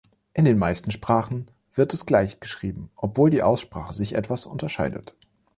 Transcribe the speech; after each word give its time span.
In 0.33 0.45
den 0.45 0.57
meisten 0.57 0.89
Sprachen 0.89 1.51
wird 1.75 1.93
es 1.93 2.07
gleich 2.07 2.39
geschrieben, 2.39 2.89
obwohl 2.95 3.29
die 3.29 3.43
Aussprache 3.43 3.93
sich 3.93 4.15
etwas 4.15 4.47
unterscheidet. 4.47 5.15